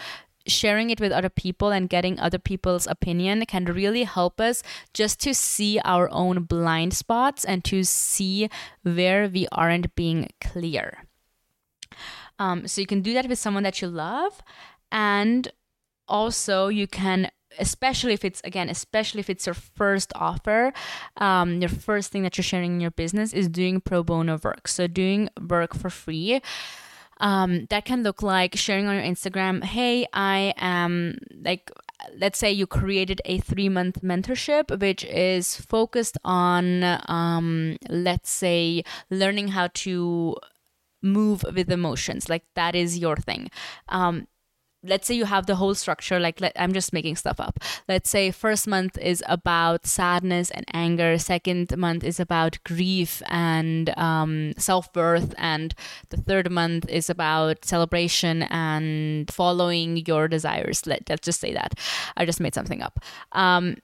sharing 0.47 0.89
it 0.89 0.99
with 0.99 1.11
other 1.11 1.29
people 1.29 1.71
and 1.71 1.89
getting 1.89 2.19
other 2.19 2.39
people's 2.39 2.87
opinion 2.87 3.45
can 3.45 3.65
really 3.65 4.03
help 4.03 4.39
us 4.39 4.61
just 4.93 5.19
to 5.21 5.33
see 5.33 5.79
our 5.83 6.09
own 6.11 6.43
blind 6.43 6.93
spots 6.93 7.43
and 7.43 7.63
to 7.65 7.83
see 7.83 8.49
where 8.83 9.27
we 9.27 9.47
aren't 9.51 9.95
being 9.95 10.29
clear. 10.41 11.03
Um, 12.37 12.67
so 12.67 12.81
you 12.81 12.87
can 12.87 13.01
do 13.01 13.13
that 13.13 13.27
with 13.27 13.39
someone 13.39 13.63
that 13.63 13.81
you 13.81 13.87
love, 13.87 14.41
and 14.91 15.51
also 16.07 16.67
you 16.67 16.87
can 16.87 17.31
especially 17.57 18.13
if 18.13 18.25
it's 18.25 18.41
again 18.43 18.69
especially 18.69 19.19
if 19.19 19.29
it's 19.29 19.45
your 19.45 19.53
first 19.53 20.11
offer 20.15 20.73
um, 21.17 21.61
your 21.61 21.69
first 21.69 22.11
thing 22.11 22.21
that 22.23 22.37
you're 22.37 22.43
sharing 22.43 22.73
in 22.73 22.79
your 22.81 22.91
business 22.91 23.33
is 23.33 23.47
doing 23.47 23.79
pro 23.79 24.03
bono 24.03 24.37
work 24.43 24.67
so 24.67 24.87
doing 24.87 25.29
work 25.49 25.73
for 25.73 25.89
free 25.89 26.41
um, 27.17 27.65
that 27.69 27.85
can 27.85 28.03
look 28.03 28.21
like 28.21 28.55
sharing 28.55 28.87
on 28.87 28.95
your 28.95 29.03
instagram 29.03 29.63
hey 29.63 30.05
i 30.13 30.53
am 30.57 31.17
like 31.43 31.71
let's 32.17 32.37
say 32.37 32.51
you 32.51 32.67
created 32.67 33.21
a 33.25 33.39
three 33.39 33.69
month 33.69 34.01
mentorship 34.01 34.79
which 34.79 35.03
is 35.05 35.55
focused 35.55 36.17
on 36.23 36.83
um, 37.07 37.77
let's 37.89 38.29
say 38.29 38.83
learning 39.09 39.49
how 39.49 39.67
to 39.73 40.35
move 41.05 41.45
with 41.53 41.71
emotions 41.71 42.27
like 42.27 42.43
that 42.55 42.75
is 42.75 42.97
your 42.97 43.15
thing. 43.15 43.49
Um, 43.87 44.27
let's 44.85 45.07
say 45.07 45.15
you 45.15 45.25
have 45.25 45.45
the 45.45 45.55
whole 45.55 45.75
structure 45.75 46.19
like 46.19 46.39
let, 46.41 46.53
i'm 46.57 46.73
just 46.73 46.93
making 46.93 47.15
stuff 47.15 47.39
up. 47.39 47.59
Let's 47.87 48.09
say 48.09 48.31
first 48.31 48.67
month 48.67 48.97
is 48.97 49.23
about 49.27 49.85
sadness 49.85 50.51
and 50.51 50.65
anger. 50.73 51.17
Second 51.17 51.75
month 51.77 52.03
is 52.03 52.19
about 52.19 52.57
grief 52.63 53.21
and 53.27 53.89
um, 53.97 54.53
self-worth. 54.57 55.33
And 55.37 55.73
the 56.09 56.17
third 56.17 56.51
month 56.51 56.89
is 56.89 57.09
about 57.09 57.65
celebration 57.65 58.43
and 58.43 59.29
following 59.31 59.97
your 60.05 60.27
desires. 60.27 60.85
Let, 60.85 61.09
let's 61.09 61.25
just 61.25 61.39
say 61.39 61.53
that. 61.53 61.73
I 62.17 62.25
just 62.25 62.39
made 62.39 62.53
something 62.53 62.81
up. 62.81 62.99
Um, 63.31 63.77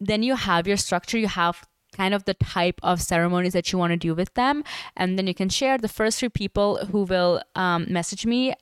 then 0.00 0.22
you 0.22 0.36
have 0.36 0.66
your 0.66 0.76
structure. 0.76 1.18
You 1.18 1.28
have 1.28 1.64
kind 1.96 2.14
of 2.14 2.24
the 2.24 2.34
type 2.34 2.80
of 2.82 3.02
ceremonies 3.02 3.52
that 3.52 3.72
you 3.72 3.78
want 3.78 3.92
to 3.92 3.96
do 3.96 4.14
with 4.14 4.32
them. 4.34 4.64
And 4.96 5.18
then 5.18 5.26
you 5.26 5.34
can 5.34 5.48
share 5.48 5.76
the 5.78 5.88
first 5.88 6.18
three 6.18 6.28
people 6.28 6.84
who 6.86 7.02
will 7.02 7.42
um, 7.54 7.86
message 7.88 8.24
me 8.24 8.54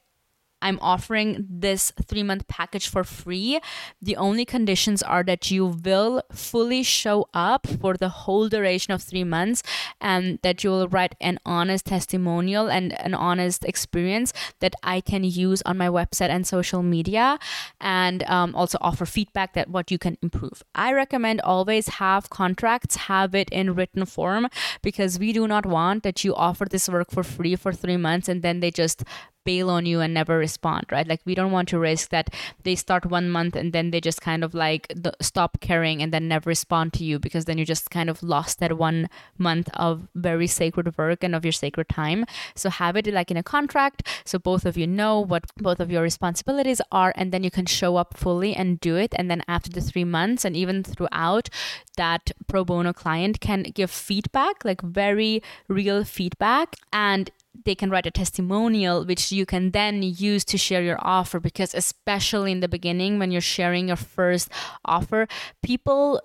I'm 0.60 0.78
offering 0.80 1.46
this 1.48 1.92
three 2.06 2.22
month 2.22 2.48
package 2.48 2.88
for 2.88 3.04
free. 3.04 3.60
The 4.00 4.16
only 4.16 4.44
conditions 4.44 5.02
are 5.02 5.22
that 5.24 5.50
you 5.50 5.66
will 5.66 6.22
fully 6.32 6.82
show 6.82 7.28
up 7.32 7.66
for 7.66 7.96
the 7.96 8.08
whole 8.08 8.48
duration 8.48 8.92
of 8.92 9.02
three 9.02 9.24
months 9.24 9.62
and 10.00 10.38
that 10.42 10.64
you 10.64 10.70
will 10.70 10.88
write 10.88 11.14
an 11.20 11.38
honest 11.46 11.86
testimonial 11.86 12.68
and 12.68 12.98
an 13.00 13.14
honest 13.14 13.64
experience 13.64 14.32
that 14.60 14.74
I 14.82 15.00
can 15.00 15.24
use 15.24 15.62
on 15.62 15.78
my 15.78 15.88
website 15.88 16.30
and 16.30 16.46
social 16.46 16.82
media 16.82 17.38
and 17.80 18.22
um, 18.24 18.54
also 18.54 18.78
offer 18.80 19.06
feedback 19.06 19.54
that 19.54 19.68
what 19.68 19.90
you 19.90 19.98
can 19.98 20.18
improve. 20.22 20.62
I 20.74 20.92
recommend 20.92 21.40
always 21.42 21.88
have 21.88 22.30
contracts, 22.30 22.96
have 22.96 23.34
it 23.34 23.48
in 23.50 23.74
written 23.74 24.04
form 24.06 24.48
because 24.82 25.18
we 25.18 25.32
do 25.32 25.46
not 25.46 25.66
want 25.66 26.02
that 26.02 26.24
you 26.24 26.34
offer 26.34 26.64
this 26.64 26.88
work 26.88 27.10
for 27.10 27.22
free 27.22 27.56
for 27.56 27.72
three 27.72 27.96
months 27.96 28.28
and 28.28 28.42
then 28.42 28.60
they 28.60 28.70
just 28.70 29.04
bail 29.48 29.70
on 29.70 29.86
you 29.86 30.00
and 30.00 30.12
never 30.12 30.36
respond, 30.38 30.84
right? 30.96 31.08
Like 31.12 31.22
we 31.24 31.34
don't 31.34 31.52
want 31.58 31.68
to 31.70 31.78
risk 31.78 32.10
that 32.16 32.28
they 32.64 32.74
start 32.84 33.06
one 33.18 33.30
month 33.30 33.56
and 33.56 33.72
then 33.72 33.90
they 33.92 34.00
just 34.08 34.20
kind 34.20 34.44
of 34.44 34.54
like 34.64 34.88
the, 35.04 35.12
stop 35.20 35.52
caring 35.60 36.02
and 36.02 36.12
then 36.12 36.28
never 36.28 36.48
respond 36.56 36.92
to 36.98 37.04
you 37.04 37.18
because 37.18 37.44
then 37.46 37.58
you 37.58 37.64
just 37.64 37.90
kind 37.90 38.10
of 38.10 38.22
lost 38.22 38.60
that 38.60 38.76
one 38.76 39.08
month 39.38 39.68
of 39.74 40.08
very 40.14 40.46
sacred 40.46 40.96
work 40.98 41.24
and 41.24 41.34
of 41.34 41.44
your 41.44 41.56
sacred 41.64 41.88
time. 41.88 42.24
So 42.54 42.68
have 42.70 42.96
it 42.96 43.06
like 43.18 43.30
in 43.30 43.36
a 43.36 43.42
contract 43.42 44.06
so 44.24 44.38
both 44.38 44.66
of 44.66 44.76
you 44.76 44.86
know 44.86 45.20
what 45.20 45.44
both 45.56 45.80
of 45.80 45.90
your 45.90 46.02
responsibilities 46.02 46.80
are 46.92 47.12
and 47.16 47.32
then 47.32 47.42
you 47.42 47.50
can 47.50 47.66
show 47.66 47.96
up 47.96 48.16
fully 48.16 48.54
and 48.54 48.80
do 48.80 48.96
it 48.96 49.14
and 49.16 49.30
then 49.30 49.42
after 49.48 49.70
the 49.70 49.80
3 49.80 50.04
months 50.04 50.44
and 50.44 50.56
even 50.56 50.82
throughout 50.82 51.48
that 51.96 52.30
pro 52.46 52.64
bono 52.64 52.92
client 52.92 53.40
can 53.40 53.62
give 53.62 53.90
feedback 53.90 54.64
like 54.64 54.82
very 54.82 55.42
real 55.68 56.04
feedback 56.04 56.76
and 56.92 57.30
they 57.64 57.74
can 57.74 57.90
write 57.90 58.06
a 58.06 58.10
testimonial 58.10 59.04
which 59.04 59.32
you 59.32 59.46
can 59.46 59.70
then 59.72 60.02
use 60.02 60.44
to 60.44 60.58
share 60.58 60.82
your 60.82 60.98
offer 61.00 61.40
because 61.40 61.74
especially 61.74 62.52
in 62.52 62.60
the 62.60 62.68
beginning 62.68 63.18
when 63.18 63.30
you're 63.30 63.40
sharing 63.40 63.88
your 63.88 63.96
first 63.96 64.48
offer 64.84 65.26
people 65.62 66.20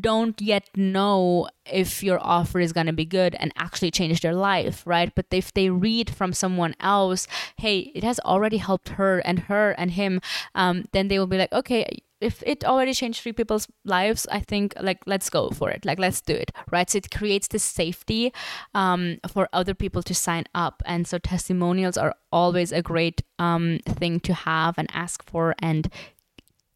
don't 0.00 0.40
yet 0.40 0.68
know 0.74 1.46
if 1.66 2.02
your 2.02 2.18
offer 2.20 2.58
is 2.58 2.72
going 2.72 2.86
to 2.86 2.92
be 2.92 3.04
good 3.04 3.36
and 3.38 3.52
actually 3.56 3.90
change 3.90 4.20
their 4.20 4.34
life 4.34 4.82
right? 4.86 5.14
But 5.14 5.26
if 5.30 5.52
they 5.52 5.70
read 5.70 6.10
from 6.10 6.32
someone 6.32 6.74
else 6.80 7.26
hey 7.58 7.92
it 7.94 8.02
has 8.02 8.18
already 8.20 8.56
helped 8.56 8.90
her 8.90 9.18
and 9.20 9.40
her 9.40 9.72
and 9.72 9.92
him 9.92 10.20
um, 10.54 10.86
then 10.92 11.08
they 11.08 11.18
will 11.18 11.26
be 11.26 11.38
like 11.38 11.52
okay 11.52 12.02
if 12.22 12.42
it 12.46 12.64
already 12.64 12.94
changed 12.94 13.20
three 13.20 13.32
people's 13.32 13.68
lives, 13.84 14.26
I 14.30 14.40
think 14.40 14.74
like 14.80 15.02
let's 15.06 15.28
go 15.28 15.50
for 15.50 15.70
it. 15.70 15.84
Like 15.84 15.98
let's 15.98 16.20
do 16.20 16.34
it, 16.34 16.52
right? 16.70 16.88
So 16.88 16.98
it 16.98 17.10
creates 17.10 17.48
this 17.48 17.62
safety 17.62 18.32
um, 18.74 19.18
for 19.28 19.48
other 19.52 19.74
people 19.74 20.02
to 20.04 20.14
sign 20.14 20.44
up, 20.54 20.82
and 20.86 21.06
so 21.06 21.18
testimonials 21.18 21.96
are 21.96 22.14
always 22.30 22.72
a 22.72 22.82
great 22.82 23.22
um, 23.38 23.80
thing 23.84 24.20
to 24.20 24.34
have 24.34 24.78
and 24.78 24.88
ask 24.92 25.24
for 25.28 25.54
and 25.58 25.90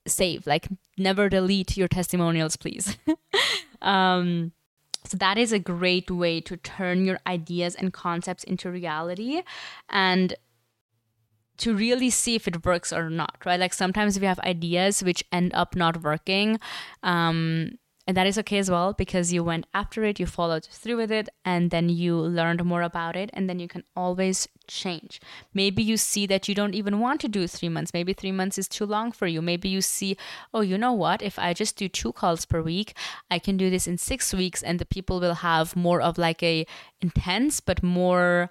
save. 0.07 0.47
Like 0.47 0.69
never 0.99 1.29
delete 1.29 1.77
your 1.77 1.89
testimonials, 1.89 2.57
please. 2.57 2.97
um, 3.83 4.53
so 5.05 5.17
that 5.19 5.39
is 5.39 5.53
a 5.53 5.61
great 5.61 6.11
way 6.11 6.41
to 6.41 6.57
turn 6.57 7.05
your 7.05 7.21
ideas 7.27 7.77
and 7.77 7.93
concepts 7.93 8.43
into 8.43 8.71
reality, 8.71 9.43
and 9.89 10.35
to 11.59 11.75
really 11.75 12.11
see 12.11 12.35
if 12.35 12.47
it 12.47 12.65
works 12.65 12.93
or 12.93 13.11
not, 13.11 13.37
right? 13.45 13.61
Like 13.61 13.75
sometimes 13.75 14.19
we 14.19 14.27
have 14.27 14.39
ideas 14.41 15.03
which 15.03 15.25
end 15.33 15.53
up 15.55 15.77
not 15.77 16.03
working. 16.03 16.61
Um, 17.03 17.79
and 18.07 18.17
that 18.17 18.27
is 18.27 18.39
okay 18.39 18.59
as 18.59 18.71
well 18.71 18.93
because 18.93 19.33
you 19.33 19.43
went 19.43 19.67
after 19.75 20.05
it, 20.05 20.21
you 20.21 20.27
followed 20.27 20.65
through 20.65 20.97
with 20.97 21.11
it, 21.11 21.29
and 21.45 21.73
then 21.73 21.89
you 21.89 22.17
learned 22.17 22.65
more 22.65 22.83
about 22.83 23.17
it, 23.17 23.31
and 23.33 23.51
then 23.51 23.59
you 23.59 23.67
can 23.67 23.83
always 23.97 24.47
change. 24.69 25.21
Maybe 25.53 25.83
you 25.83 25.97
see 25.97 26.25
that 26.27 26.49
you 26.49 26.55
don't 26.55 26.75
even 26.75 27.01
want 27.01 27.21
to 27.23 27.29
do 27.29 27.49
three 27.49 27.69
months. 27.69 27.93
Maybe 27.93 28.13
three 28.13 28.31
months 28.31 28.59
is 28.59 28.69
too 28.69 28.87
long 28.87 29.11
for 29.11 29.27
you. 29.27 29.43
Maybe 29.43 29.69
you 29.69 29.81
see, 29.81 30.17
oh, 30.55 30.61
you 30.61 30.79
know 30.79 30.93
what? 30.93 31.21
If 31.21 31.37
I 31.37 31.53
just 31.53 31.77
do 31.77 31.89
two 31.89 32.13
calls 32.13 32.45
per 32.45 32.63
week, 32.63 32.97
I 33.29 33.41
can 33.41 33.57
do 33.57 33.71
this 33.71 33.89
in 33.89 33.99
six 33.99 34.33
weeks, 34.33 34.63
and 34.63 34.79
the 34.79 34.87
people 34.87 35.19
will 35.19 35.35
have 35.35 35.75
more 35.75 36.01
of 36.01 36.17
like 36.17 36.45
a 36.45 36.65
intense 37.01 37.61
but 37.61 37.83
more 37.83 38.51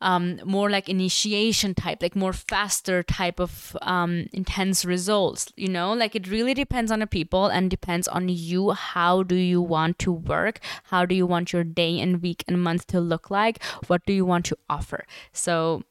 um, 0.00 0.40
more 0.44 0.70
like 0.70 0.88
initiation 0.88 1.74
type, 1.74 2.02
like 2.02 2.16
more 2.16 2.32
faster 2.32 3.02
type 3.02 3.40
of 3.40 3.76
um, 3.82 4.26
intense 4.32 4.84
results. 4.84 5.52
You 5.56 5.68
know, 5.68 5.92
like 5.92 6.14
it 6.14 6.28
really 6.28 6.54
depends 6.54 6.90
on 6.90 7.00
the 7.00 7.06
people 7.06 7.46
and 7.46 7.70
depends 7.70 8.08
on 8.08 8.28
you. 8.28 8.70
How 8.70 9.22
do 9.22 9.34
you 9.34 9.60
want 9.60 9.98
to 10.00 10.12
work? 10.12 10.60
How 10.84 11.04
do 11.04 11.14
you 11.14 11.26
want 11.26 11.52
your 11.52 11.64
day 11.64 12.00
and 12.00 12.22
week 12.22 12.44
and 12.48 12.62
month 12.62 12.86
to 12.88 13.00
look 13.00 13.30
like? 13.30 13.62
What 13.86 14.04
do 14.06 14.12
you 14.12 14.24
want 14.24 14.44
to 14.46 14.58
offer? 14.68 15.06
So 15.32 15.84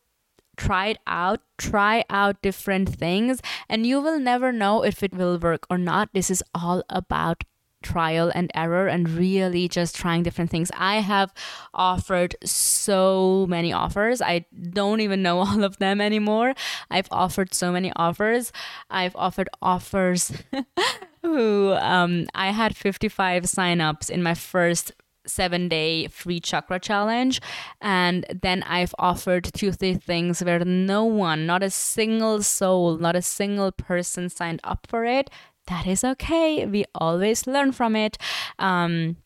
try 0.57 0.87
it 0.87 0.97
out 1.07 1.39
try 1.57 2.03
out 2.09 2.41
different 2.41 2.89
things 2.89 3.41
and 3.69 3.85
you 3.85 4.01
will 4.01 4.19
never 4.19 4.51
know 4.51 4.83
if 4.83 5.01
it 5.01 5.13
will 5.13 5.39
work 5.39 5.65
or 5.69 5.77
not 5.77 6.09
this 6.13 6.29
is 6.29 6.43
all 6.53 6.83
about 6.89 7.45
trial 7.81 8.31
and 8.33 8.51
error 8.53 8.87
and 8.87 9.09
really 9.09 9.67
just 9.67 9.95
trying 9.95 10.23
different 10.23 10.49
things. 10.49 10.71
I 10.75 10.97
have 10.97 11.33
offered 11.73 12.35
so 12.43 13.45
many 13.49 13.73
offers. 13.73 14.21
I 14.21 14.45
don't 14.71 15.01
even 15.01 15.21
know 15.21 15.39
all 15.45 15.63
of 15.63 15.77
them 15.77 16.01
anymore. 16.01 16.53
I've 16.89 17.07
offered 17.11 17.53
so 17.53 17.71
many 17.71 17.91
offers. 17.95 18.51
I've 18.89 19.15
offered 19.15 19.49
offers 19.61 20.31
who 21.21 21.73
um, 21.73 22.27
I 22.35 22.51
had 22.51 22.75
55 22.75 23.43
signups 23.43 24.09
in 24.09 24.23
my 24.23 24.33
first 24.33 24.91
seven 25.29 25.69
day 25.69 26.07
free 26.07 26.39
chakra 26.39 26.79
challenge. 26.79 27.39
And 27.81 28.25
then 28.41 28.63
I've 28.63 28.95
offered 28.97 29.43
Tuesday 29.53 29.93
things 29.93 30.43
where 30.43 30.59
no 30.65 31.05
one, 31.05 31.45
not 31.45 31.63
a 31.63 31.69
single 31.69 32.41
soul, 32.41 32.97
not 32.97 33.15
a 33.15 33.21
single 33.21 33.71
person 33.71 34.29
signed 34.29 34.59
up 34.63 34.87
for 34.89 35.05
it 35.05 35.29
that 35.69 35.87
is 35.87 36.03
okay. 36.03 36.65
We 36.65 36.85
always 36.95 37.47
learn 37.47 37.71
from 37.71 37.95
it. 37.95 38.17
Um, 38.57 39.17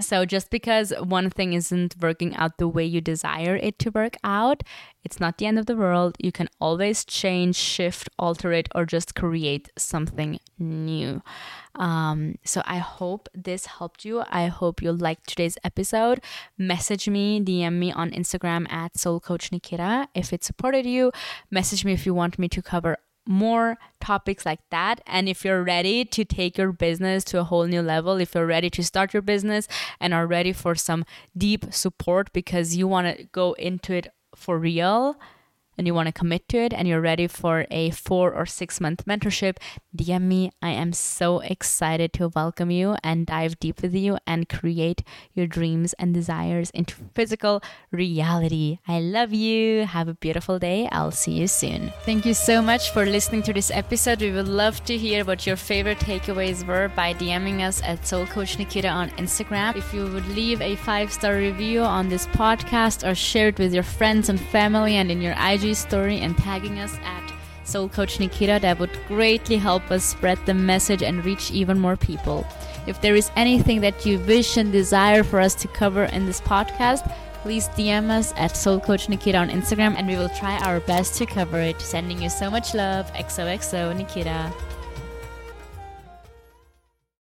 so, 0.00 0.24
just 0.24 0.50
because 0.50 0.92
one 1.00 1.28
thing 1.30 1.54
isn't 1.54 1.96
working 2.00 2.36
out 2.36 2.58
the 2.58 2.68
way 2.68 2.84
you 2.84 3.00
desire 3.00 3.56
it 3.56 3.78
to 3.80 3.90
work 3.90 4.16
out, 4.22 4.62
it's 5.02 5.18
not 5.18 5.38
the 5.38 5.46
end 5.46 5.58
of 5.58 5.66
the 5.66 5.74
world. 5.74 6.14
You 6.20 6.30
can 6.30 6.48
always 6.60 7.04
change, 7.04 7.56
shift, 7.56 8.08
alter 8.18 8.52
it, 8.52 8.68
or 8.74 8.84
just 8.84 9.16
create 9.16 9.70
something 9.76 10.38
new. 10.58 11.20
Um, 11.74 12.36
so, 12.44 12.62
I 12.64 12.78
hope 12.78 13.28
this 13.34 13.66
helped 13.66 14.04
you. 14.04 14.22
I 14.28 14.46
hope 14.46 14.82
you 14.82 14.92
liked 14.92 15.26
today's 15.28 15.58
episode. 15.64 16.20
Message 16.56 17.08
me, 17.08 17.40
DM 17.40 17.72
me 17.74 17.90
on 17.90 18.10
Instagram 18.10 18.70
at 18.70 18.96
Soul 18.96 19.18
Coach 19.18 19.50
Nikita 19.50 20.08
if 20.14 20.32
it 20.32 20.44
supported 20.44 20.86
you. 20.86 21.10
Message 21.50 21.84
me 21.84 21.92
if 21.92 22.06
you 22.06 22.14
want 22.14 22.38
me 22.38 22.48
to 22.50 22.62
cover 22.62 22.98
more 23.28 23.76
topics 24.00 24.46
like 24.46 24.60
that. 24.70 25.00
And 25.06 25.28
if 25.28 25.44
you're 25.44 25.62
ready 25.62 26.04
to 26.06 26.24
take 26.24 26.56
your 26.56 26.72
business 26.72 27.22
to 27.24 27.40
a 27.40 27.44
whole 27.44 27.66
new 27.66 27.82
level, 27.82 28.16
if 28.16 28.34
you're 28.34 28.46
ready 28.46 28.70
to 28.70 28.82
start 28.82 29.12
your 29.12 29.22
business 29.22 29.68
and 30.00 30.14
are 30.14 30.26
ready 30.26 30.52
for 30.52 30.74
some 30.74 31.04
deep 31.36 31.66
support 31.72 32.32
because 32.32 32.74
you 32.74 32.88
want 32.88 33.16
to 33.16 33.24
go 33.24 33.52
into 33.52 33.92
it 33.94 34.08
for 34.34 34.58
real 34.58 35.16
and 35.78 35.86
you 35.86 35.94
want 35.94 36.06
to 36.06 36.12
commit 36.12 36.48
to 36.48 36.58
it 36.58 36.74
and 36.74 36.86
you're 36.88 37.00
ready 37.00 37.26
for 37.28 37.66
a 37.70 37.90
four 37.90 38.32
or 38.32 38.44
six 38.44 38.80
month 38.80 39.06
mentorship, 39.06 39.56
DM 39.96 40.22
me. 40.22 40.50
I 40.60 40.70
am 40.70 40.92
so 40.92 41.38
excited 41.38 42.12
to 42.14 42.28
welcome 42.28 42.70
you 42.70 42.96
and 43.02 43.26
dive 43.26 43.58
deep 43.60 43.80
with 43.80 43.94
you 43.94 44.18
and 44.26 44.48
create 44.48 45.02
your 45.32 45.46
dreams 45.46 45.94
and 45.94 46.12
desires 46.12 46.70
into 46.70 46.96
physical 47.14 47.62
reality. 47.92 48.78
I 48.88 49.00
love 49.00 49.32
you. 49.32 49.86
Have 49.86 50.08
a 50.08 50.14
beautiful 50.14 50.58
day. 50.58 50.88
I'll 50.90 51.12
see 51.12 51.32
you 51.32 51.46
soon. 51.46 51.92
Thank 52.04 52.26
you 52.26 52.34
so 52.34 52.60
much 52.60 52.90
for 52.90 53.06
listening 53.06 53.42
to 53.44 53.52
this 53.52 53.70
episode. 53.70 54.20
We 54.20 54.32
would 54.32 54.48
love 54.48 54.84
to 54.84 54.96
hear 54.96 55.24
what 55.24 55.46
your 55.46 55.56
favorite 55.56 55.98
takeaways 55.98 56.66
were 56.66 56.88
by 56.88 57.14
DMing 57.14 57.60
us 57.60 57.80
at 57.82 58.06
Soul 58.06 58.26
Coach 58.26 58.58
Nikita 58.58 58.88
on 58.88 59.10
Instagram. 59.10 59.76
If 59.76 59.94
you 59.94 60.06
would 60.06 60.26
leave 60.28 60.60
a 60.60 60.74
five 60.76 61.12
star 61.12 61.36
review 61.36 61.82
on 61.82 62.08
this 62.08 62.26
podcast 62.26 63.08
or 63.08 63.14
share 63.14 63.48
it 63.48 63.58
with 63.58 63.72
your 63.72 63.82
friends 63.82 64.28
and 64.28 64.40
family 64.40 64.96
and 64.96 65.10
in 65.10 65.20
your 65.20 65.34
Story 65.74 66.18
and 66.18 66.36
tagging 66.36 66.78
us 66.78 66.96
at 67.04 67.32
Soul 67.64 67.88
Coach 67.88 68.18
Nikita, 68.18 68.58
that 68.62 68.78
would 68.78 68.98
greatly 69.06 69.56
help 69.56 69.90
us 69.90 70.04
spread 70.04 70.38
the 70.46 70.54
message 70.54 71.02
and 71.02 71.24
reach 71.24 71.50
even 71.50 71.78
more 71.78 71.96
people. 71.96 72.46
If 72.86 73.00
there 73.02 73.14
is 73.14 73.30
anything 73.36 73.82
that 73.82 74.06
you 74.06 74.18
wish 74.20 74.56
and 74.56 74.72
desire 74.72 75.22
for 75.22 75.40
us 75.40 75.54
to 75.56 75.68
cover 75.68 76.04
in 76.04 76.24
this 76.24 76.40
podcast, 76.40 77.12
please 77.42 77.68
DM 77.68 78.10
us 78.10 78.32
at 78.36 78.56
Soul 78.56 78.80
Coach 78.80 79.08
Nikita 79.08 79.38
on 79.38 79.50
Instagram 79.50 79.94
and 79.96 80.06
we 80.06 80.16
will 80.16 80.30
try 80.30 80.58
our 80.60 80.80
best 80.80 81.14
to 81.16 81.26
cover 81.26 81.60
it. 81.60 81.80
Sending 81.80 82.22
you 82.22 82.30
so 82.30 82.50
much 82.50 82.74
love. 82.74 83.12
XOXO 83.12 83.94
Nikita. 83.96 84.52